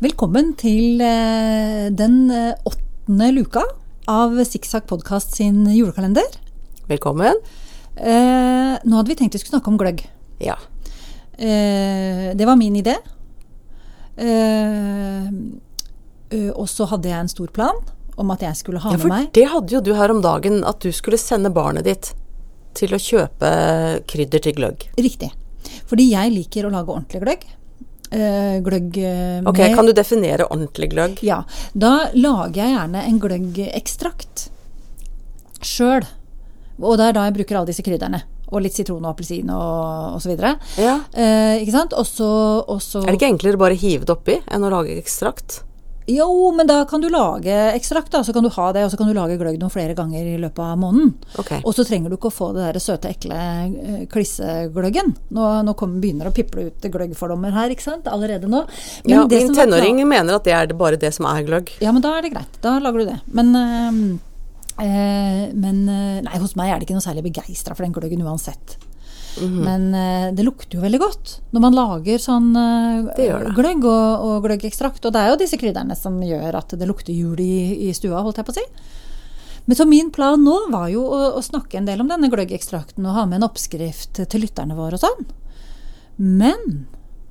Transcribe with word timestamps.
Velkommen 0.00 0.54
til 0.56 1.02
eh, 1.04 1.90
den 1.92 2.30
eh, 2.32 2.56
åttende 2.64 3.26
luka 3.36 3.60
av 4.08 4.32
Sikksakk 4.48 4.86
podkast 4.88 5.34
sin 5.36 5.58
julekalender. 5.68 6.38
Velkommen. 6.88 7.36
Eh, 8.00 8.78
nå 8.80 8.96
hadde 8.96 9.12
vi 9.12 9.18
tenkt 9.18 9.36
vi 9.36 9.42
skulle 9.42 9.58
snakke 9.58 9.68
om 9.68 9.76
gløgg. 9.76 10.00
Ja. 10.40 10.56
Eh, 11.36 12.32
det 12.32 12.48
var 12.48 12.56
min 12.56 12.80
idé. 12.80 12.96
Eh, 14.16 15.28
og 16.54 16.64
så 16.72 16.88
hadde 16.94 17.12
jeg 17.12 17.20
en 17.20 17.32
stor 17.36 17.52
plan 17.52 17.84
om 18.16 18.32
at 18.32 18.48
jeg 18.48 18.56
skulle 18.56 18.80
ha 18.80 18.96
ja, 18.96 19.02
med 19.04 19.04
for 19.04 19.36
det 19.36 19.46
hadde 19.52 19.76
jo 19.76 19.84
du 19.84 19.92
her 20.00 20.16
om 20.16 20.24
dagen, 20.24 20.62
at 20.64 20.80
du 20.80 20.88
skulle 20.96 21.20
sende 21.20 21.52
barnet 21.52 21.84
ditt 21.84 22.14
til 22.72 22.96
å 22.96 23.04
kjøpe 23.04 23.52
krydder 24.08 24.48
til 24.48 24.56
gløgg. 24.62 24.88
Riktig. 24.96 25.34
Fordi 25.92 26.08
jeg 26.14 26.38
liker 26.40 26.64
å 26.64 26.72
lage 26.72 26.88
ordentlig 26.88 27.20
gløgg. 27.20 27.50
Eh, 28.10 28.56
gløgg 28.66 28.96
eh, 28.98 29.40
Ok, 29.46 29.60
Kan 29.74 29.86
du 29.86 29.92
definere 29.94 30.48
ordentlig 30.50 30.90
gløgg? 30.90 31.20
Ja. 31.22 31.44
Da 31.78 32.10
lager 32.14 32.58
jeg 32.64 32.74
gjerne 32.74 33.04
en 33.06 33.20
gløggekstrakt 33.22 34.48
sjøl. 35.62 36.06
Og 36.80 36.96
det 36.98 37.10
er 37.10 37.16
da 37.16 37.26
jeg 37.28 37.36
bruker 37.38 37.58
alle 37.60 37.70
disse 37.70 37.84
krydderne. 37.86 38.22
Og 38.50 38.64
litt 38.64 38.74
sitron 38.74 39.04
og 39.04 39.12
appelsin 39.12 39.50
og 39.54 40.16
osv. 40.16 40.32
Ja. 40.80 40.96
Eh, 41.14 41.60
ikke 41.62 41.74
sant? 41.76 41.92
Også, 41.94 42.16
så 42.18 42.64
og 42.66 42.80
så- 42.82 43.02
Er 43.04 43.12
det 43.12 43.20
ikke 43.20 43.32
enklere 43.36 43.58
bare 43.60 43.74
å 43.76 43.78
hive 43.78 44.04
det 44.04 44.16
oppi 44.16 44.40
enn 44.48 44.64
å 44.66 44.70
lage 44.72 44.96
ekstrakt? 44.98 45.62
Jo, 46.10 46.50
men 46.56 46.66
da 46.66 46.80
kan 46.90 47.02
du 47.02 47.08
lage 47.12 47.54
ekstrakt, 47.74 48.10
da. 48.12 48.24
Så 48.24 48.32
kan 48.34 48.42
du 48.42 48.50
ha 48.50 48.72
det, 48.74 48.82
og 48.84 48.90
så 48.90 48.96
kan 48.98 49.10
du 49.10 49.14
lage 49.14 49.36
gløgg 49.38 49.60
noen 49.60 49.72
flere 49.72 49.94
ganger 49.98 50.26
i 50.26 50.38
løpet 50.42 50.62
av 50.64 50.78
måneden. 50.80 51.12
Okay. 51.38 51.60
Og 51.62 51.74
så 51.76 51.84
trenger 51.86 52.10
du 52.10 52.16
ikke 52.16 52.32
å 52.32 52.34
få 52.34 52.48
det 52.56 52.64
der 52.66 52.80
søte, 52.82 53.12
ekle 53.14 53.38
eh, 53.38 54.00
klissegløggen. 54.10 55.14
Nå, 55.36 55.44
nå 55.66 55.72
kommer, 55.78 56.02
begynner 56.02 56.26
det 56.26 56.32
å 56.34 56.38
piple 56.40 56.66
ut 56.70 56.88
gløggfordommer 56.96 57.54
her, 57.54 57.74
ikke 57.74 57.86
sant. 57.86 58.10
Allerede 58.10 58.50
nå. 58.50 58.64
Men 59.04 59.14
Ja, 59.14 59.22
min 59.30 59.54
tenåring 59.54 60.02
var 60.02 60.10
mener 60.16 60.40
at 60.40 60.48
det 60.50 60.56
er 60.56 60.74
bare 60.74 60.98
det 61.00 61.12
som 61.14 61.24
er 61.30 61.46
gløgg. 61.46 61.70
Ja, 61.84 61.94
men 61.94 62.02
da 62.04 62.16
er 62.18 62.26
det 62.26 62.34
greit. 62.34 62.58
Da 62.64 62.78
lager 62.82 63.04
du 63.04 63.12
det. 63.12 63.20
Men, 63.30 63.54
øh, 63.54 64.02
men 65.54 65.82
Nei, 66.26 66.38
hos 66.40 66.56
meg 66.58 66.72
er 66.72 66.80
det 66.80 66.88
ikke 66.88 66.98
noe 66.98 67.04
særlig 67.04 67.28
begeistra 67.30 67.76
for 67.76 67.86
den 67.86 67.94
gløggen 67.94 68.24
uansett. 68.26 68.80
Mhm. 69.38 69.60
Men 69.64 69.84
eh, 69.94 70.28
det 70.34 70.44
lukter 70.44 70.76
jo 70.76 70.82
veldig 70.82 70.98
godt 71.00 71.34
når 71.54 71.62
man 71.62 71.76
lager 71.76 72.18
sånn 72.18 72.48
eh, 72.58 73.10
Det 73.16 73.28
det. 73.30 73.52
gløgg 73.56 73.84
og, 73.86 74.24
og 74.26 74.42
gløggekstrakt. 74.48 75.04
Og 75.06 75.14
det 75.14 75.20
er 75.22 75.30
jo 75.32 75.38
disse 75.40 75.56
krydderne 75.60 75.94
som 75.96 76.18
gjør 76.22 76.58
at 76.58 76.74
det 76.76 76.88
lukter 76.90 77.14
jul 77.14 77.38
i, 77.40 77.88
i 77.88 77.92
stua, 77.96 78.20
holdt 78.26 78.42
jeg 78.42 78.48
på 78.48 78.56
å 78.56 78.58
si. 78.58 78.66
Men 79.70 79.76
så 79.78 79.86
min 79.86 80.10
plan 80.10 80.40
nå 80.42 80.56
var 80.72 80.88
jo 80.90 81.04
å, 81.06 81.20
å 81.38 81.42
snakke 81.46 81.78
en 81.78 81.86
del 81.86 82.00
om 82.02 82.08
denne 82.10 82.30
gløggekstrakten 82.32 83.06
og 83.06 83.14
ha 83.14 83.26
med 83.28 83.38
en 83.38 83.46
oppskrift 83.46 84.18
til 84.26 84.42
lytterne 84.42 84.74
våre 84.74 84.98
og 84.98 85.04
sånn. 85.04 85.28
Men 86.18 86.86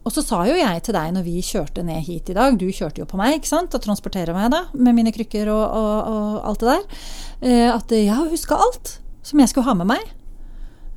Og 0.08 0.14
så 0.16 0.24
sa 0.24 0.46
jo 0.48 0.56
jeg 0.56 0.82
til 0.86 0.96
deg 0.96 1.12
når 1.14 1.26
vi 1.26 1.42
kjørte 1.44 1.84
ned 1.86 2.06
hit 2.08 2.30
i 2.32 2.34
dag, 2.38 2.56
du 2.58 2.70
kjørte 2.72 3.04
jo 3.04 3.10
på 3.10 3.18
meg, 3.20 3.36
ikke 3.38 3.52
sant, 3.52 3.76
og 3.76 3.84
transporterer 3.84 4.34
meg 4.34 4.48
da, 4.54 4.64
med 4.74 4.96
mine 4.96 5.12
krykker 5.14 5.52
og, 5.52 5.66
og, 5.76 6.08
og 6.10 6.48
alt 6.50 6.64
det 6.64 6.70
der, 6.72 7.04
eh, 7.44 7.68
at 7.76 7.92
jeg 7.94 8.08
har 8.16 8.32
huska 8.32 8.56
alt 8.56 8.96
som 9.22 9.44
jeg 9.44 9.52
skulle 9.52 9.68
ha 9.68 9.76
med 9.78 9.92
meg 9.92 10.16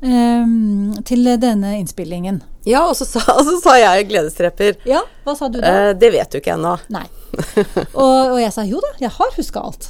til 0.02 1.28
denne 1.38 1.76
innspillingen. 1.78 2.40
Ja, 2.66 2.84
og 2.88 2.96
så 2.98 3.06
sa, 3.06 3.22
og 3.36 3.44
så 3.48 3.56
sa 3.62 3.76
jeg 3.80 4.08
gledestreper. 4.10 4.78
Ja, 4.88 5.02
hva 5.26 5.34
sa 5.38 5.48
du 5.50 5.60
da? 5.60 5.72
Eh, 5.90 5.90
det 5.98 6.12
vet 6.14 6.32
du 6.32 6.40
ikke 6.40 6.56
ennå. 6.56 6.76
Nei. 6.92 7.06
Og, 7.96 8.34
og 8.34 8.38
jeg 8.42 8.52
sa 8.52 8.60
jo 8.68 8.76
da, 8.84 8.90
jeg 9.00 9.08
har 9.14 9.30
huska 9.38 9.62
alt. 9.64 9.86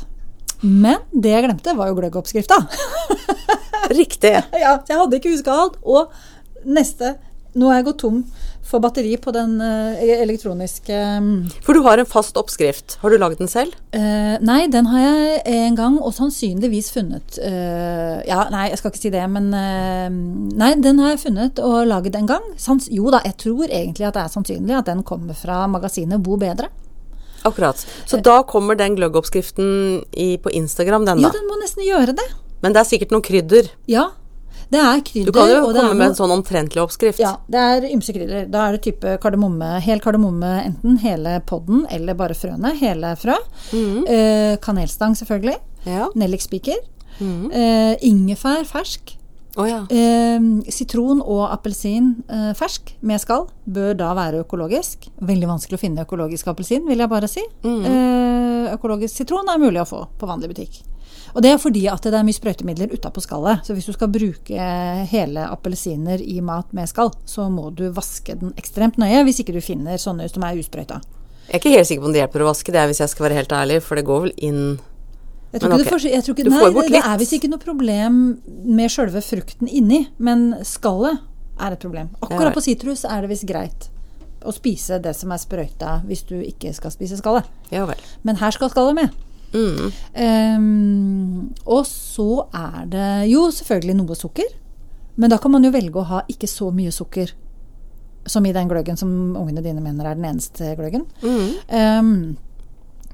Men 0.62 1.00
det 1.10 1.32
jeg 1.32 1.42
glemte, 1.42 1.72
var 1.74 1.88
jo 1.90 1.96
gløggoppskrifta. 1.96 2.54
Riktig. 4.00 4.30
ja, 4.54 4.76
jeg 4.86 5.00
hadde 5.00 5.18
ikke 5.18 5.32
huska 5.32 5.56
alt. 5.64 5.80
Og 5.82 6.12
neste 6.62 7.16
Nå 7.58 7.66
har 7.68 7.80
jeg 7.80 7.88
gått 7.90 7.98
tom 8.00 8.20
for 8.66 8.82
batteri 8.82 9.16
på 9.20 9.32
den 9.34 9.56
eh, 9.60 10.02
elektroniske 10.22 10.98
For 11.66 11.76
du 11.76 11.82
har 11.84 12.00
en 12.00 12.08
fast 12.08 12.38
oppskrift. 12.40 12.96
Har 13.02 13.12
du 13.12 13.18
lagd 13.20 13.40
den 13.42 13.50
selv? 13.50 13.74
Uh, 13.94 14.38
Nei, 14.40 14.66
den 14.72 14.88
har 14.88 15.02
jeg 15.02 15.42
en 15.52 15.78
gang 15.78 15.98
og 16.00 16.14
sannsynligvis 16.16 16.92
funnet 16.94 17.38
Uh, 17.42 18.20
Ja, 18.28 18.44
nei, 18.52 18.68
jeg 18.70 18.78
skal 18.78 18.92
ikke 18.92 19.00
si 19.00 19.10
det, 19.12 19.22
men 19.32 19.50
uh, 19.54 20.08
Nei, 20.58 20.72
den 20.82 21.00
har 21.02 21.14
jeg 21.14 21.22
funnet 21.24 21.60
og 21.62 21.88
laget 21.90 22.16
en 22.18 22.28
gang. 22.30 22.46
Sans, 22.60 22.86
jo 22.92 23.10
da, 23.12 23.22
jeg 23.26 23.36
tror 23.40 23.66
egentlig 23.66 24.06
at 24.08 24.16
det 24.16 24.24
er 24.24 24.32
sannsynlig 24.32 24.76
at 24.78 24.88
den 24.88 25.02
kommer 25.06 25.36
fra 25.36 25.64
magasinet 25.70 26.22
Bo 26.22 26.38
bedre. 26.40 26.70
Akkurat. 27.42 27.80
Så 28.06 28.20
da 28.22 28.42
kommer 28.46 28.78
den 28.78 28.94
gløggoppskriften 28.98 29.68
på 30.44 30.52
Instagram, 30.54 31.08
den 31.08 31.24
Ja, 31.24 31.28
da. 31.32 31.38
den 31.40 31.48
må 31.50 31.58
nesten 31.58 31.82
gjøre 31.86 32.14
det. 32.14 32.28
Men 32.62 32.74
det 32.76 32.84
er 32.84 32.90
sikkert 32.92 33.14
noen 33.14 33.24
krydder. 33.26 33.70
Ja. 33.90 34.12
Det 34.72 34.80
er 34.80 35.00
krydder. 35.04 35.28
Du 35.28 35.36
kan 35.36 35.50
jo 35.50 35.60
komme 35.60 35.80
komme 35.82 35.98
med 35.98 36.06
en 36.10 36.16
sånn 36.16 36.32
omtrentlig 36.32 36.82
oppskrift. 36.82 37.20
Ja, 37.20 37.34
det 37.52 37.60
er 37.60 37.88
ymse 37.92 38.14
krydder. 38.16 38.46
Da 38.52 38.66
er 38.68 38.76
det 38.76 38.82
type 38.86 39.16
kardemomme, 39.22 39.74
hel 39.84 40.00
kardemomme, 40.00 40.52
enten 40.64 41.00
hele 41.02 41.38
podden 41.48 41.86
eller 41.92 42.16
bare 42.18 42.36
frøene, 42.38 42.74
hele 42.80 43.14
frø. 43.20 43.36
Eh, 43.72 44.56
kanelstang, 44.64 45.16
selvfølgelig. 45.18 45.58
Ja. 45.88 46.08
Nellikspiker. 46.16 46.80
Eh, 47.22 47.96
ingefær 48.08 48.64
fersk. 48.68 49.16
Oh, 49.60 49.66
ja. 49.68 49.82
Eh, 49.92 50.40
sitron 50.72 51.20
og 51.20 51.42
appelsin 51.52 52.14
eh, 52.32 52.52
fersk 52.56 52.94
med 53.04 53.20
skall 53.20 53.50
bør 53.68 53.92
da 54.00 54.14
være 54.16 54.40
økologisk. 54.46 55.10
Veldig 55.20 55.50
vanskelig 55.50 55.76
å 55.76 55.82
finne 55.82 56.06
økologisk 56.06 56.48
appelsin, 56.48 56.86
vil 56.88 57.04
jeg 57.04 57.12
bare 57.12 57.28
si. 57.28 57.44
Eh, 57.66 58.72
økologisk 58.72 59.20
sitron 59.20 59.52
er 59.52 59.60
mulig 59.60 59.82
å 59.84 59.88
få 59.88 60.06
på 60.16 60.30
vanlig 60.30 60.54
butikk. 60.54 60.80
Og 61.32 61.42
det 61.44 61.52
er 61.52 61.60
fordi 61.60 61.86
at 61.88 62.04
det 62.04 62.12
er 62.18 62.26
mye 62.26 62.36
sprøytemidler 62.36 62.92
utapå 62.92 63.22
skallet. 63.24 63.64
Så 63.66 63.76
hvis 63.76 63.88
du 63.88 63.94
skal 63.96 64.10
bruke 64.12 64.68
hele 65.10 65.46
appelsiner 65.48 66.20
i 66.20 66.40
mat 66.44 66.72
med 66.76 66.90
skall, 66.90 67.12
så 67.24 67.48
må 67.52 67.70
du 67.74 67.86
vaske 67.94 68.36
den 68.38 68.52
ekstremt 68.60 69.00
nøye 69.00 69.24
hvis 69.26 69.40
ikke 69.42 69.56
du 69.56 69.62
finner 69.64 70.00
sånne 70.00 70.28
som 70.28 70.44
er 70.46 70.60
usprøyta. 70.60 71.00
Jeg 71.48 71.58
er 71.58 71.60
ikke 71.60 71.74
helt 71.74 71.88
sikker 71.88 72.04
på 72.04 72.10
om 72.10 72.14
det 72.14 72.22
hjelper 72.22 72.44
å 72.44 72.50
vaske, 72.52 72.72
det 72.72 72.80
er 72.80 72.90
hvis 72.90 73.02
jeg 73.02 73.12
skal 73.12 73.26
være 73.26 73.38
helt 73.40 73.52
ærlig, 73.52 73.80
for 73.84 73.98
det 73.98 74.04
går 74.08 74.26
vel 74.26 74.34
inn 74.36 74.60
Jeg 75.52 75.60
tror 75.60 75.72
Men 75.72 75.80
ikke 75.82 75.82
ok. 75.82 75.84
det, 75.84 75.92
får, 75.92 76.04
jeg 76.08 76.24
tror 76.24 76.36
ikke, 76.36 76.44
Du 76.44 76.50
nei, 76.52 76.60
får 76.62 76.70
bort 76.76 76.86
det, 76.86 76.92
det 76.94 77.02
er 77.10 77.18
visst 77.20 77.36
ikke 77.36 77.50
noe 77.52 77.64
problem 77.64 78.20
med 78.78 78.92
sjølve 78.94 79.20
frukten 79.24 79.68
inni, 79.68 80.04
men 80.16 80.46
skallet 80.64 81.18
er 81.60 81.74
et 81.74 81.82
problem. 81.82 82.08
Akkurat 82.24 82.54
på 82.56 82.62
sitrus 82.64 83.04
er 83.04 83.24
det 83.24 83.32
visst 83.34 83.48
greit 83.48 83.90
å 84.42 84.54
spise 84.54 84.96
det 85.02 85.12
som 85.14 85.30
er 85.34 85.42
sprøyta 85.42 85.98
hvis 86.06 86.24
du 86.30 86.38
ikke 86.40 86.72
skal 86.74 86.94
spise 86.94 87.18
skallet. 87.20 87.46
Ja. 87.70 87.84
Men 88.26 88.40
her 88.40 88.54
skal 88.54 88.72
skallet 88.72 88.96
med. 88.98 89.20
Mm. 89.52 89.92
Um, 90.16 91.52
og 91.64 91.84
så 91.88 92.46
er 92.56 92.88
det 92.92 93.12
jo 93.32 93.46
selvfølgelig 93.54 93.96
noe 94.00 94.18
sukker. 94.18 94.58
Men 95.20 95.32
da 95.32 95.38
kan 95.40 95.52
man 95.52 95.64
jo 95.64 95.72
velge 95.74 96.00
å 96.00 96.08
ha 96.08 96.22
ikke 96.32 96.48
så 96.48 96.70
mye 96.72 96.92
sukker 96.94 97.34
som 98.26 98.46
i 98.46 98.52
den 98.54 98.68
gløggen 98.70 98.96
som 98.96 99.10
ungene 99.36 99.64
dine 99.64 99.82
mener 99.82 100.08
er 100.08 100.18
den 100.18 100.28
eneste 100.30 100.72
gløggen. 100.78 101.04
Mm. 101.22 101.48
Um, 101.68 102.12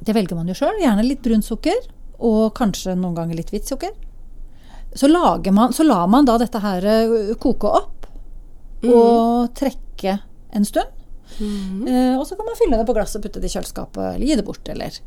det 0.04 0.14
velger 0.14 0.38
man 0.38 0.50
jo 0.50 0.56
sjøl. 0.58 0.78
Gjerne 0.82 1.06
litt 1.06 1.24
brunt 1.24 1.46
sukker, 1.46 1.88
og 2.18 2.52
kanskje 2.58 2.94
noen 2.98 3.16
ganger 3.16 3.38
litt 3.38 3.50
hvitt 3.54 3.70
sukker. 3.70 3.94
Så, 4.94 5.08
lager 5.10 5.52
man, 5.52 5.74
så 5.76 5.84
lar 5.84 6.06
man 6.10 6.28
da 6.28 6.38
dette 6.40 6.60
her 6.62 6.86
koke 7.40 7.70
opp 7.80 8.06
og 8.88 9.50
trekke 9.58 10.14
en 10.54 10.64
stund. 10.64 10.94
Eh, 11.38 12.14
og 12.16 12.24
så 12.26 12.36
kan 12.36 12.46
man 12.48 12.56
fylle 12.58 12.78
det 12.80 12.86
på 12.88 12.94
glass 12.96 13.16
og 13.18 13.24
putte 13.24 13.42
det 13.42 13.50
i 13.50 13.52
kjøleskapet, 13.52 14.14
eller 14.14 14.26
gi 14.26 14.38
det 14.38 14.46
bort, 14.46 14.68
eller 14.72 14.88
eh, 14.88 15.02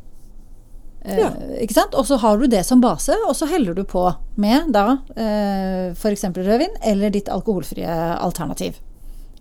Ja. 1.04 1.32
Ikke 1.58 1.74
sant? 1.74 1.94
Og 1.98 2.06
så 2.06 2.16
har 2.22 2.38
du 2.38 2.46
det 2.46 2.64
som 2.66 2.80
base, 2.80 3.14
og 3.26 3.34
så 3.34 3.46
heller 3.50 3.74
du 3.74 3.82
på 3.84 4.04
med 4.38 4.70
da 4.74 4.98
eh, 5.16 5.90
f.eks. 5.96 6.24
rødvin 6.36 6.76
eller 6.86 7.10
ditt 7.10 7.28
alkoholfrie 7.28 7.88
alternativ. 8.22 8.76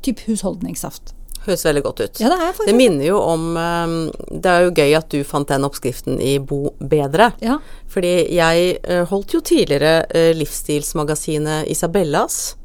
Typ 0.02 0.24
husholdningssaft. 0.26 1.14
Høres 1.46 1.64
veldig 1.66 1.82
godt 1.84 2.00
ut. 2.04 2.20
Ja, 2.22 2.30
det 2.30 2.38
er 2.38 2.66
Det 2.70 2.74
minner 2.78 3.06
jo 3.06 3.18
om 3.22 3.58
eh, 3.58 3.94
Det 4.30 4.50
er 4.50 4.66
jo 4.68 4.74
gøy 4.78 4.92
at 4.98 5.08
du 5.10 5.24
fant 5.26 5.50
den 5.50 5.66
oppskriften 5.66 6.20
i 6.22 6.36
Bo 6.40 6.74
bedre. 6.80 7.32
Ja. 7.42 7.60
Fordi 7.90 8.12
jeg 8.34 8.76
eh, 8.84 9.04
holdt 9.10 9.34
jo 9.34 9.42
tidligere 9.42 10.06
eh, 10.10 10.32
livsstilsmagasinet 10.38 11.68
Isabellas, 11.70 12.56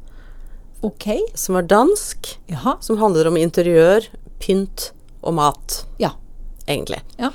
Ok. 0.85 1.07
som 1.33 1.55
var 1.57 1.65
dansk, 1.65 2.35
Jaha. 2.53 2.75
som 2.81 2.97
handler 3.01 3.27
om 3.27 3.37
interiør, 3.37 4.05
pynt 4.39 4.91
og 5.25 5.33
mat, 5.33 5.85
Ja. 5.97 6.11
egentlig. 6.67 7.01
Ja. 7.17 7.31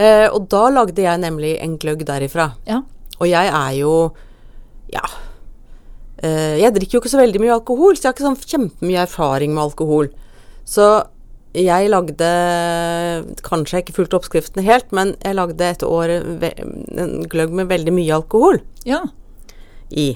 Eh, 0.00 0.26
og 0.32 0.48
da 0.52 0.66
lagde 0.72 1.04
jeg 1.04 1.20
nemlig 1.20 1.56
en 1.60 1.76
gløgg 1.80 2.04
derifra. 2.08 2.52
Ja. 2.68 2.80
Og 3.20 3.28
jeg 3.28 3.50
er 3.52 3.72
jo 3.76 3.92
ja 4.92 5.04
eh, 6.24 6.58
Jeg 6.58 6.74
drikker 6.74 6.96
jo 6.96 7.00
ikke 7.02 7.12
så 7.12 7.20
veldig 7.20 7.42
mye 7.42 7.56
alkohol, 7.58 7.96
så 7.96 8.06
jeg 8.06 8.10
har 8.10 8.16
ikke 8.16 8.28
sånn 8.28 8.52
kjempemye 8.54 9.04
erfaring 9.04 9.54
med 9.54 9.66
alkohol. 9.66 10.10
Så 10.64 10.88
jeg 11.52 11.90
lagde 11.92 12.28
Kanskje 13.44 13.78
jeg 13.78 13.86
ikke 13.86 13.98
fulgte 13.98 14.16
oppskriftene 14.16 14.64
helt, 14.64 14.88
men 14.96 15.14
jeg 15.20 15.36
lagde 15.36 15.68
et 15.68 15.84
år 15.84 16.16
en 16.16 17.16
gløgg 17.28 17.52
med 17.58 17.68
veldig 17.72 17.92
mye 17.94 18.20
alkohol 18.22 18.62
ja. 18.88 19.02
i. 19.90 20.14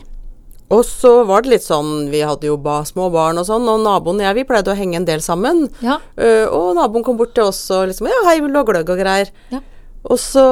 Og 0.75 0.81
så 0.83 1.11
var 1.29 1.45
det 1.45 1.53
litt 1.53 1.63
sånn 1.63 2.09
Vi 2.11 2.25
hadde 2.27 2.49
jo 2.49 2.57
ba, 2.59 2.81
små 2.89 3.07
barn 3.15 3.39
og 3.39 3.47
sånn, 3.47 3.69
og 3.71 3.85
naboen 3.85 4.19
og 4.19 4.25
jeg 4.27 4.35
vi 4.41 4.45
pleide 4.49 4.73
å 4.73 4.75
henge 4.79 4.97
en 4.99 5.07
del 5.07 5.21
sammen. 5.23 5.69
Ja. 5.85 6.01
Uh, 6.19 6.47
og 6.51 6.73
naboen 6.79 7.05
kom 7.07 7.19
bort 7.21 7.37
til 7.37 7.47
oss 7.47 7.61
og 7.71 7.87
liksom 7.93 8.09
Ja, 8.11 8.19
hei, 8.27 8.41
vil 8.43 8.51
du 8.51 8.59
ha 8.59 8.65
gløgg 8.67 8.91
og 8.91 8.99
greier? 8.99 9.31
Ja. 9.55 9.61
Og 10.07 10.19
så 10.23 10.43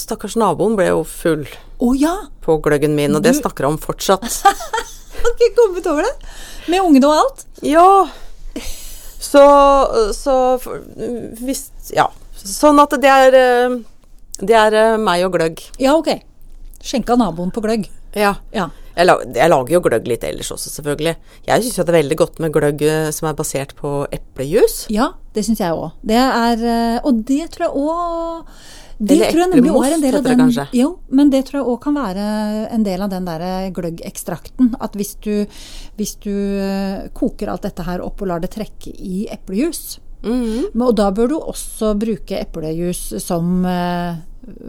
Stakkars 0.00 0.34
naboen 0.40 0.74
ble 0.76 0.88
jo 0.90 1.02
full 1.08 1.44
oh, 1.80 1.92
ja! 1.96 2.14
på 2.44 2.56
gløggen 2.64 2.96
min, 2.96 3.14
og 3.16 3.22
det 3.24 3.32
Du- 3.36 3.40
snakker 3.40 3.64
jeg 3.64 3.74
om 3.74 3.78
fortsatt. 3.80 4.24
Har 5.20 5.30
ikke 5.36 5.52
kommet 5.56 5.86
over 5.86 6.04
det? 6.08 6.14
Med 6.72 6.80
ungene 6.80 7.08
og 7.08 7.20
alt? 7.20 7.44
ja, 7.64 8.08
Så, 9.20 9.44
så 10.16 10.34
hvis 11.44 11.68
Ja. 11.92 12.08
Sånn 12.40 12.80
at 12.80 12.94
det 13.02 13.10
er 13.12 13.34
eh, 13.36 13.74
Det 14.40 14.56
er 14.56 14.72
eh, 14.72 14.96
meg 14.96 15.26
og 15.26 15.34
gløgg. 15.36 15.60
Ja, 15.78 15.92
ok. 16.00 16.08
Skjenka 16.80 17.16
naboen 17.20 17.52
på 17.52 17.60
gløgg. 17.60 17.84
Ja. 18.16 18.34
Ja. 18.54 18.68
Jeg, 18.96 19.06
lager, 19.06 19.30
jeg 19.38 19.52
lager 19.52 19.74
jo 19.76 19.80
gløgg 19.84 20.08
litt 20.10 20.24
ellers 20.26 20.50
også, 20.52 20.72
selvfølgelig. 20.74 21.14
Jeg 21.46 21.64
syns 21.64 21.78
jo 21.78 21.86
det 21.86 21.94
er 21.94 22.00
veldig 22.00 22.18
godt 22.20 22.42
med 22.42 22.52
gløgg 22.52 22.82
eh, 22.84 23.08
som 23.14 23.30
er 23.30 23.38
basert 23.38 23.72
på 23.78 23.94
eplejus. 24.12 24.82
Ja, 24.92 25.12
det 25.36 25.46
syns 25.46 25.62
jeg 25.62 25.78
òg. 25.78 25.94
Det 26.02 26.18
er 26.20 26.66
eh, 26.74 26.98
Og 27.06 27.24
det 27.28 27.46
tror 27.54 27.68
jeg 27.68 27.86
òg 27.86 28.52
det 29.00 29.14
Eller 29.14 29.30
tror 29.32 29.40
jeg 29.40 29.50
nemlig 29.54 29.70
også 29.72 29.86
er 29.86 29.94
en 29.94 30.02
del 30.02 30.16
av 30.18 30.24
det 30.26 30.34
den. 30.36 30.50
Jo, 30.76 30.88
men 31.08 31.30
det 31.32 31.38
tror 31.48 31.62
jeg 31.62 31.68
òg 31.72 31.78
kan 31.86 31.94
være 31.96 32.24
en 32.68 32.82
del 32.84 33.00
av 33.00 33.08
den 33.08 33.24
der 33.30 33.44
gløggekstrakten. 33.72 34.74
At 34.76 34.98
hvis 34.98 35.14
du, 35.24 35.46
hvis 35.96 36.18
du 36.20 36.34
eh, 36.60 37.08
koker 37.16 37.48
alt 37.48 37.64
dette 37.64 37.86
her 37.86 38.04
opp 38.04 38.20
og 38.20 38.28
lar 38.28 38.44
det 38.44 38.52
trekke 38.58 38.92
i 38.92 39.24
eplejus 39.32 40.00
Mm 40.22 40.44
-hmm. 40.44 40.82
Og 40.86 40.96
da 40.96 41.10
bør 41.10 41.28
du 41.28 41.38
også 41.38 41.94
bruke 41.94 42.40
eplejus 42.40 43.14
som 43.24 43.64
eh, 43.64 44.16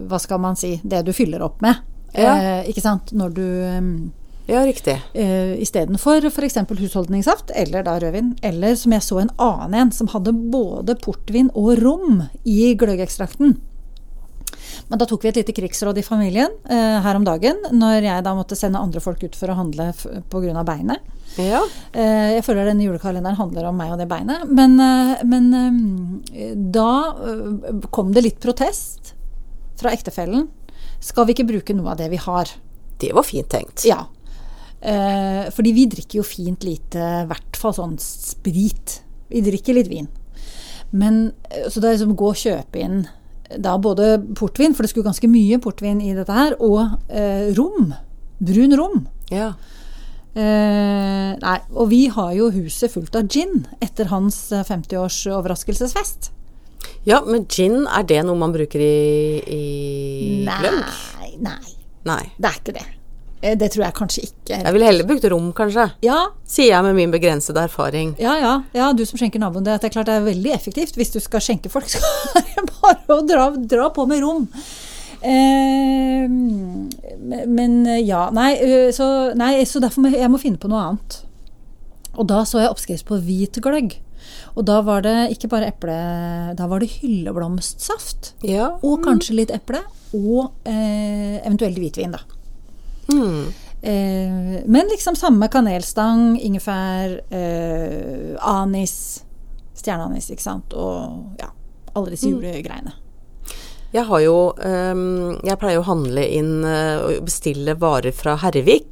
Hva 0.08 0.20
skal 0.20 0.40
man 0.40 0.56
si 0.56 0.80
Det 0.84 1.06
du 1.06 1.14
fyller 1.14 1.42
opp 1.42 1.62
med. 1.62 1.76
Ja. 2.18 2.34
Eh, 2.36 2.70
ikke 2.72 2.84
sant? 2.84 3.14
Når 3.16 3.34
du 3.38 3.46
eh, 3.46 3.82
Ja, 4.52 4.64
riktig. 4.68 4.98
uh, 5.16 5.54
istedenfor 5.62 6.26
f.eks. 6.28 6.58
husholdningssaft 6.68 7.54
eller 7.56 7.86
da 7.88 7.98
rødvin. 8.02 8.34
Eller 8.44 8.76
som 8.76 8.92
jeg 8.92 9.06
så 9.06 9.22
en 9.22 9.34
annen 9.38 9.78
en 9.86 9.92
som 9.96 10.10
hadde 10.12 10.34
både 10.34 10.98
portvin 11.00 11.52
og 11.56 11.78
rom 11.80 12.24
i 12.44 12.74
gløggekstrakten. 12.76 13.60
Men 14.88 15.00
da 15.00 15.08
tok 15.08 15.24
vi 15.24 15.32
et 15.32 15.40
lite 15.40 15.56
krigsråd 15.56 16.00
i 16.02 16.04
familien 16.06 16.52
eh, 16.70 16.98
her 17.04 17.18
om 17.18 17.26
dagen, 17.28 17.60
når 17.72 18.08
jeg 18.08 18.26
da 18.26 18.34
måtte 18.36 18.58
sende 18.60 18.82
andre 18.82 19.02
folk 19.04 19.24
ut 19.24 19.38
for 19.40 19.52
å 19.52 19.58
handle 19.58 19.92
pga. 20.32 20.64
beinet. 20.68 21.06
Ja. 21.40 21.62
Eh, 21.94 22.36
jeg 22.36 22.44
føler 22.44 22.68
denne 22.68 22.84
julekalenderen 22.84 23.40
handler 23.40 23.70
om 23.70 23.78
meg 23.80 23.94
og 23.94 24.02
det 24.02 24.10
beinet. 24.12 24.48
Men, 24.52 24.76
eh, 24.84 25.24
men 25.28 25.52
eh, 25.56 26.56
da 26.56 26.92
eh, 27.24 27.88
kom 27.92 28.12
det 28.16 28.26
litt 28.28 28.42
protest 28.44 29.14
fra 29.80 29.94
ektefellen. 29.96 30.50
Skal 31.02 31.28
vi 31.28 31.36
ikke 31.36 31.50
bruke 31.50 31.76
noe 31.76 31.94
av 31.94 32.02
det 32.02 32.12
vi 32.12 32.20
har? 32.22 32.50
Det 33.02 33.12
var 33.18 33.26
fint 33.26 33.50
tenkt. 33.50 33.86
Ja. 33.90 34.04
Eh, 34.82 35.48
fordi 35.54 35.74
vi 35.78 35.88
drikker 35.90 36.22
jo 36.22 36.26
fint 36.26 36.66
lite, 36.66 37.02
i 37.24 37.30
hvert 37.30 37.58
fall 37.58 37.74
sånn 37.78 37.98
sprit. 38.02 39.00
Vi 39.30 39.42
drikker 39.46 39.78
litt 39.78 39.90
vin. 39.92 40.10
Men, 40.92 41.34
eh, 41.50 41.70
så 41.70 41.82
det 41.82 41.90
er 41.90 41.98
liksom 41.98 42.16
gå 42.20 42.30
og 42.30 42.40
kjøpe 42.42 42.82
inn 42.82 43.04
da 43.60 43.76
både 43.82 44.16
portvin, 44.38 44.74
for 44.74 44.84
det 44.84 44.92
skulle 44.92 45.10
ganske 45.10 45.28
mye 45.28 45.60
portvin 45.60 46.02
i 46.04 46.14
dette 46.16 46.32
her, 46.32 46.56
og 46.64 46.98
eh, 47.10 47.52
rom. 47.58 47.94
Brun 48.40 48.78
rom. 48.78 49.08
Ja. 49.32 49.54
Eh, 50.32 51.32
nei, 51.36 51.58
og 51.76 51.90
vi 51.92 52.06
har 52.08 52.32
jo 52.38 52.52
huset 52.56 52.94
fullt 52.94 53.16
av 53.20 53.28
gin 53.28 53.66
etter 53.84 54.08
hans 54.14 54.46
eh, 54.56 54.64
50-års 54.68 55.26
overraskelsesfest. 55.36 56.32
Ja, 57.08 57.22
men 57.26 57.46
gin, 57.50 57.84
er 57.90 58.04
det 58.08 58.24
noe 58.28 58.38
man 58.38 58.54
bruker 58.54 58.82
i, 58.82 58.96
i 59.42 59.62
nei, 60.46 60.58
Nei, 60.62 61.32
nei, 61.42 61.78
Nei. 62.06 62.24
det 62.38 62.50
er 62.52 62.60
ikke 62.60 62.76
det. 62.78 62.88
Eh, 63.42 63.56
det 63.58 63.72
tror 63.74 63.86
jeg 63.88 63.96
kanskje 63.98 64.24
ikke. 64.28 64.60
Jeg 64.60 64.74
ville 64.76 64.86
heller 64.86 65.08
brukt 65.10 65.26
rom, 65.34 65.48
kanskje. 65.58 65.88
Ja, 66.06 66.20
Sier 66.46 66.76
jeg 66.76 66.86
med 66.86 66.98
min 67.00 67.14
begrensede 67.14 67.64
erfaring. 67.66 68.14
Ja, 68.22 68.36
ja, 68.38 68.54
ja, 68.78 68.92
du 68.94 69.02
som 69.10 69.18
skjenker 69.18 69.42
naboen. 69.42 69.66
Det, 69.66 69.80
det 69.82 69.90
er 69.90 69.96
klart 69.96 70.12
det 70.12 70.20
er 70.20 70.28
veldig 70.30 70.54
effektivt. 70.54 70.98
Hvis 71.00 71.14
du 71.16 71.20
skal 71.24 71.42
skjenke 71.42 71.72
folk, 71.74 71.90
så 71.94 72.02
er 72.38 72.46
det 72.54 72.68
bare 72.78 73.18
å 73.18 73.26
dra, 73.26 73.50
dra 73.74 73.90
på 73.96 74.06
med 74.10 74.22
rom. 74.22 74.46
Eh, 75.22 76.30
men 77.50 77.76
ja, 78.06 78.28
nei, 78.34 78.52
øh, 78.62 78.88
så, 78.94 79.10
nei, 79.38 79.56
så 79.70 79.82
derfor 79.82 80.06
må 80.06 80.14
jeg 80.14 80.30
må 80.34 80.42
finne 80.42 80.62
på 80.62 80.70
noe 80.70 80.86
annet. 80.92 81.20
Og 82.20 82.28
da 82.30 82.42
så 82.46 82.62
jeg 82.62 82.74
oppskrift 82.74 83.08
på 83.10 83.18
hvit 83.24 83.58
gløgg. 83.64 83.98
Og 84.56 84.66
da 84.68 84.82
var 84.86 85.04
det 85.06 85.16
ikke 85.36 85.50
bare 85.52 85.72
eple, 85.72 85.98
da 86.58 86.68
var 86.70 86.84
det 86.84 86.92
hylleblomstsaft. 87.00 88.34
Ja. 88.48 88.74
Og 88.86 89.02
kanskje 89.06 89.38
litt 89.42 89.54
eple. 89.56 89.84
Og 90.18 90.52
eh, 90.68 91.40
eventuelt 91.40 91.80
hvitvin, 91.80 92.16
da. 92.18 92.24
Mm. 93.12 93.52
Eh, 93.82 94.62
men 94.66 94.92
liksom 94.92 95.16
samme 95.16 95.48
kanelstang, 95.52 96.36
ingefær, 96.42 97.16
eh, 97.34 98.36
anis, 98.40 99.24
stjerneanis, 99.74 100.30
ikke 100.32 100.46
sant. 100.46 100.76
Og 100.76 101.40
ja, 101.42 101.50
alle 101.96 102.14
disse 102.14 102.30
julegreiene. 102.30 102.98
Jeg 103.92 104.08
har 104.08 104.22
jo 104.24 104.36
ehm, 104.64 105.40
Jeg 105.44 105.60
pleier 105.60 105.82
å 105.82 105.88
handle 105.88 106.24
inn 106.24 106.62
eh, 106.64 107.02
og 107.02 107.26
bestille 107.28 107.76
varer 107.80 108.16
fra 108.16 108.38
Herrevik. 108.40 108.91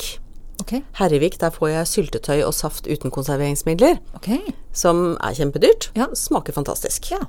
Ok, 0.70 0.84
Herrevik, 1.00 1.40
der 1.42 1.50
får 1.50 1.72
jeg 1.74 1.88
syltetøy 1.90 2.44
og 2.46 2.54
saft 2.54 2.86
uten 2.86 3.10
konserveringsmidler. 3.10 3.98
Okay. 4.20 4.38
Som 4.72 5.16
er 5.18 5.34
kjempedyrt. 5.34 5.90
Ja. 5.98 6.06
Smaker 6.14 6.54
fantastisk. 6.54 7.10
Ja. 7.10 7.24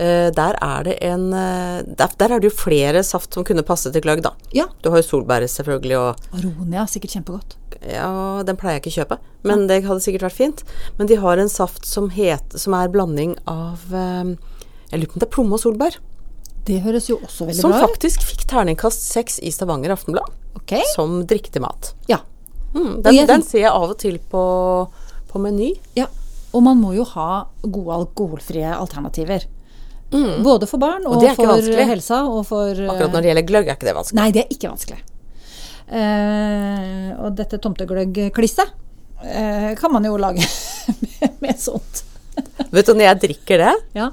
Eh, 0.00 0.30
der 0.34 0.56
er 0.64 0.86
det 0.88 0.94
en 1.04 1.28
eh, 1.36 1.82
der, 1.84 2.14
der 2.18 2.32
er 2.32 2.40
det 2.40 2.48
jo 2.48 2.54
flere 2.56 3.02
saft 3.04 3.34
som 3.36 3.44
kunne 3.44 3.62
passe 3.62 3.92
til 3.92 4.02
gløgg, 4.02 4.22
da. 4.24 4.32
Ja. 4.56 4.64
Du 4.82 4.88
har 4.90 5.02
jo 5.02 5.04
solbær 5.06 5.44
selvfølgelig, 5.46 5.98
og 6.00 6.38
Aronia, 6.38 6.86
sikkert 6.88 7.12
kjempegodt. 7.18 7.58
ja, 7.84 8.08
den 8.48 8.56
pleier 8.56 8.78
jeg 8.78 8.82
ikke 8.82 8.92
å 8.94 8.98
kjøpe. 9.02 9.18
Men 9.44 9.66
det 9.68 9.82
hadde 9.84 10.00
sikkert 10.02 10.24
vært 10.30 10.38
fint. 10.40 10.64
Men 10.98 11.06
de 11.12 11.20
har 11.20 11.38
en 11.38 11.52
saft 11.52 11.86
som, 11.86 12.08
het, 12.16 12.56
som 12.58 12.74
er 12.74 12.88
blanding 12.90 13.36
av 13.46 13.84
eh, 13.92 14.32
Jeg 14.90 14.98
lurer 15.04 15.12
på 15.12 15.20
om 15.20 15.22
det 15.22 15.28
er 15.28 15.34
plomme 15.36 15.60
og 15.60 15.62
solbær. 15.62 16.00
Det 16.66 16.80
høres 16.84 17.08
jo 17.10 17.16
også 17.20 17.46
veldig 17.48 17.60
Som 17.60 17.72
bra 17.74 17.82
ut. 17.82 17.90
faktisk 17.90 18.22
fikk 18.24 18.44
terningkast 18.48 19.04
seks 19.12 19.40
i 19.42 19.50
Stavanger 19.52 19.92
Aftenblad. 19.92 20.30
Okay. 20.62 20.82
Som 20.96 21.22
drikk 21.28 21.52
til 21.52 21.62
mat. 21.68 21.92
ja. 22.08 22.22
Mm, 22.74 23.02
den, 23.04 23.26
den 23.28 23.42
ser 23.44 23.64
jeg 23.66 23.70
av 23.72 23.90
og 23.90 23.98
til 24.00 24.18
på, 24.32 24.42
på 25.32 25.38
Meny. 25.42 25.74
ja. 25.98 26.06
Og 26.52 26.60
man 26.62 26.76
må 26.76 26.90
jo 26.92 27.04
ha 27.14 27.46
gode 27.64 27.94
alkoholfrie 27.96 28.68
alternativer. 28.76 29.46
Både 30.12 30.66
for 30.68 30.76
barn 30.82 31.06
og, 31.08 31.22
er 31.24 31.32
for 31.34 31.48
vanskelig. 31.48 31.86
helsa 31.88 32.18
og 32.28 32.42
for 32.44 32.68
Akkurat 32.76 33.14
når 33.14 33.22
det 33.24 33.30
gjelder 33.30 33.46
gløgg, 33.48 33.68
er 33.72 33.78
ikke 33.78 33.88
det 33.88 33.94
vanskelig. 33.96 34.18
Nei, 34.18 34.26
det 34.36 34.42
er 34.42 34.50
ikke 34.52 34.68
vanskelig. 34.74 34.98
Eh, 35.92 37.08
og 37.20 37.34
dette 37.38 37.56
tomtegløggklisset 37.64 38.70
eh, 39.24 39.70
kan 39.80 39.92
man 39.94 40.04
jo 40.08 40.18
lage 40.20 40.44
med, 41.00 41.40
med 41.40 41.58
sånt. 41.60 42.04
Vet 42.72 42.88
du, 42.88 42.92
når 42.96 43.06
jeg 43.08 43.20
drikker 43.26 43.64
det, 43.64 43.72
Ja. 43.96 44.10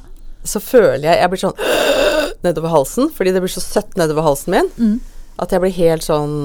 så 0.47 0.59
føler 0.63 1.05
jeg 1.09 1.19
Jeg 1.21 1.29
blir 1.33 1.43
sånn 1.43 1.59
nedover 2.47 2.71
halsen, 2.73 3.11
fordi 3.15 3.35
det 3.35 3.43
blir 3.43 3.51
så 3.51 3.63
søtt 3.63 3.99
nedover 3.99 4.23
halsen 4.27 4.55
min 4.55 4.71
Mm. 4.79 4.97
at 5.43 5.51
jeg 5.55 5.63
blir 5.63 5.75
helt 5.75 6.07
sånn 6.07 6.35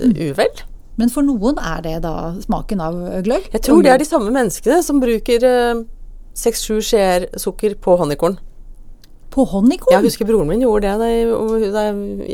uvel. 0.00 0.64
Men 1.00 1.08
for 1.12 1.24
noen 1.24 1.56
er 1.56 1.80
det 1.84 1.96
da 2.04 2.34
smaken 2.42 2.80
av 2.84 2.96
gløgg. 3.24 3.48
Jeg 3.54 3.64
tror 3.64 3.82
det 3.84 3.92
er 3.94 4.00
de 4.02 4.06
samme 4.08 4.32
menneskene 4.34 4.82
som 4.84 5.00
bruker 5.00 5.46
seks-sju 6.36 6.80
skjeer 6.84 7.28
sukker 7.40 7.76
på 7.80 7.96
honningkorn. 8.00 8.36
På 9.32 9.46
honningkorn? 9.48 9.94
Jeg 9.94 10.04
husker 10.04 10.28
broren 10.28 10.50
min 10.50 10.60
gjorde 10.64 10.90
det 10.90 10.98
da 11.00 11.08
i, 11.08 11.70
da 11.72 11.84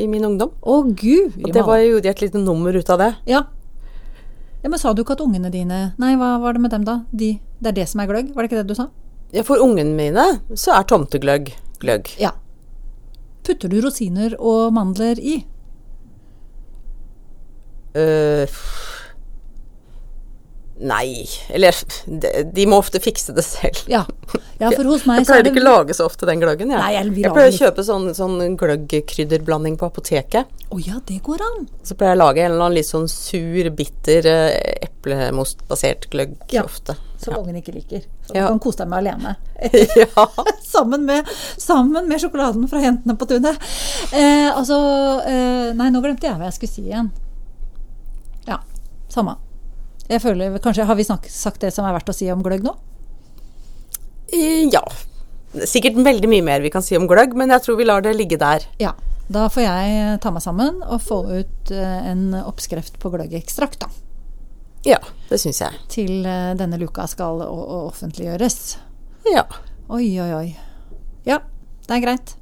i 0.03 0.07
min 0.11 0.27
ungdom. 0.27 0.51
Å 0.59 0.81
gud! 0.83 1.37
Og 1.39 1.53
det 1.55 1.63
var, 1.63 1.79
gjorde 1.79 2.09
jeg 2.09 2.17
et 2.17 2.25
lite 2.25 2.41
nummer 2.43 2.75
ut 2.75 2.91
av 2.91 2.99
det. 2.99 3.13
ja. 3.31 3.45
ja, 4.63 4.67
Men 4.67 4.79
sa 4.81 4.91
du 4.91 5.05
ikke 5.05 5.15
at 5.15 5.23
ungene 5.23 5.51
dine 5.53 5.93
Nei, 6.01 6.15
hva 6.19 6.35
var 6.43 6.57
det 6.57 6.63
med 6.65 6.75
dem, 6.75 6.83
da? 6.87 7.01
De, 7.11 7.37
det 7.63 7.71
er 7.71 7.79
det 7.79 7.87
som 7.91 8.03
er 8.03 8.11
gløgg? 8.11 8.33
Var 8.35 8.43
det 8.43 8.51
ikke 8.51 8.63
det 8.63 8.73
du 8.73 8.75
sa? 8.75 8.89
Ja, 9.31 9.45
for 9.47 9.61
ungene 9.63 9.95
mine 9.95 10.25
så 10.57 10.75
er 10.75 10.87
tomtegløgg 10.89 11.53
gløgg. 11.79 12.11
Ja. 12.19 12.33
Putter 13.47 13.71
du 13.71 13.79
rosiner 13.85 14.35
og 14.35 14.73
mandler 14.75 15.21
i? 15.21 15.39
Øh, 17.97 18.45
nei 20.79 21.25
Eller 21.51 21.75
de, 22.07 22.63
må 22.69 22.77
ofte 22.79 23.01
fikse 23.03 23.33
det 23.35 23.43
selv. 23.43 23.81
Ja. 23.91 24.05
ja 24.61 24.69
for 24.71 24.87
hos 24.87 25.03
meg 25.09 25.19
Jeg 25.19 25.25
så 25.27 25.33
er 25.33 25.41
pleier 25.41 25.43
det 25.43 25.51
ikke 25.51 25.63
å 25.65 25.73
lage 25.73 25.95
så 25.97 26.05
ofte 26.07 26.27
den 26.29 26.39
gløggen. 26.39 26.71
Jeg, 26.71 26.79
Nei, 26.79 26.93
jeg- 26.93 27.17
jeg 27.25 27.33
pleier 27.35 27.51
å 27.51 27.57
kjøpe 27.57 27.83
sånn, 27.83 28.05
sånn 28.15 28.55
gløggkrydderblanding 28.61 29.75
på 29.81 29.89
apoteket. 29.89 30.47
Å 30.71 30.79
ja, 30.79 31.01
det 31.09 31.17
går 31.25 31.43
an. 31.43 31.67
Så 31.83 31.97
pleier 31.99 32.13
jeg 32.15 32.21
å 32.21 32.23
lage 32.23 32.45
en 32.45 32.51
eller 32.53 32.63
annen 32.69 32.77
litt 32.79 32.87
sånn 32.87 33.09
sur, 33.11 33.69
bitter 33.75 34.25
eh, 34.31 34.87
eplemostbasert 34.87 36.07
gløgg 36.13 36.37
Ja. 36.55 36.63
ofte. 36.63 36.95
Som 37.19 37.33
Ja. 37.33 37.39
ungen 37.41 37.59
ikke 37.59 37.73
liker. 37.75 38.05
Så 38.29 38.35
Ja. 38.35 38.43
du 38.47 38.53
kan 38.55 38.59
kose 38.59 38.77
deg 38.77 38.87
med 38.87 38.99
alene. 39.03 39.35
ja. 39.99 40.27
sammen, 40.63 41.03
med, 41.05 41.25
sammen 41.57 42.07
med 42.07 42.21
sjokoladen 42.21 42.69
fra 42.69 42.79
jentene 42.79 43.17
på 43.19 43.27
tunet. 43.27 43.57
Eh, 44.13 44.47
altså 44.55 44.79
eh, 45.27 45.73
Nei, 45.73 45.89
nå 45.91 45.99
glemte 46.01 46.23
jeg 46.23 46.37
hva 46.39 46.47
jeg 46.47 46.53
skulle 46.53 46.71
si 46.71 46.81
igjen. 46.87 47.11
Samme. 49.09 49.35
Jeg 50.09 50.23
føler, 50.23 50.57
kanskje 50.61 50.87
Har 50.89 50.97
vi 50.97 51.05
snak, 51.05 51.27
sagt 51.29 51.61
det 51.61 51.73
som 51.73 51.85
er 51.85 51.93
verdt 51.93 52.09
å 52.09 52.15
si 52.15 52.29
om 52.33 52.41
gløgg 52.45 52.65
nå? 52.65 52.73
Ja. 54.73 54.83
Er 55.53 55.69
Sikkert 55.69 55.97
veldig 56.05 56.29
mye 56.29 56.45
mer 56.45 56.61
vi 56.61 56.69
kan 56.73 56.85
si 56.85 56.97
om 56.97 57.07
gløgg, 57.09 57.33
men 57.37 57.49
jeg 57.49 57.65
tror 57.65 57.77
vi 57.79 57.87
lar 57.87 58.03
det 58.05 58.13
ligge 58.17 58.37
der. 58.41 58.65
Ja. 58.81 58.93
Da 59.29 59.47
får 59.49 59.65
jeg 59.65 60.19
ta 60.21 60.31
meg 60.33 60.41
sammen 60.41 60.79
og 60.85 61.01
få 61.05 61.19
ut 61.29 61.71
eh, 61.73 62.09
en 62.09 62.33
oppskrift 62.41 62.97
på 63.01 63.11
gløggekstrakt, 63.13 63.81
da. 63.81 63.89
Ja, 64.87 64.97
det 65.29 65.37
syns 65.41 65.59
jeg. 65.61 65.81
Til 65.91 66.25
eh, 66.25 66.53
denne 66.57 66.79
luka 66.81 67.05
skal 67.09 67.41
offentliggjøres. 67.45 68.59
Ja. 69.29 69.45
Oi, 69.89 70.05
oi, 70.21 70.29
oi. 70.33 70.47
Ja, 71.29 71.41
det 71.85 71.97
er 71.97 72.05
greit. 72.05 72.35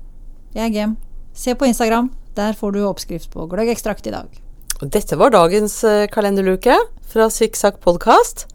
Jeg 0.55 0.69
er 0.69 0.75
game. 0.75 0.95
Se 1.35 1.55
på 1.55 1.67
Instagram. 1.67 2.11
Der 2.39 2.55
får 2.55 2.75
du 2.75 2.83
oppskrift 2.87 3.31
på 3.33 3.47
gløggekstrakt 3.51 4.07
i 4.07 4.15
dag. 4.15 4.46
Dette 4.77 5.17
var 5.17 5.31
dagens 5.33 5.83
eh, 5.83 6.05
kalenderluke 6.13 6.75
fra 7.09 7.25
Svikksakk 7.33 7.79
podkast. 7.81 8.45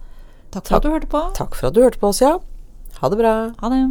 Takk 0.54 0.68
for 0.68 0.76
takk, 0.76 0.78
at 0.78 0.84
du 0.86 0.90
hørte 0.94 1.10
på. 1.10 1.22
Takk 1.34 1.58
for 1.58 1.66
at 1.66 1.74
du 1.74 1.82
hørte 1.82 1.98
på 1.98 2.12
oss, 2.12 2.22
ja. 2.22 2.38
Ha 3.02 3.10
det 3.10 3.18
bra. 3.18 3.50
Ha 3.58 3.66
det. 3.74 3.82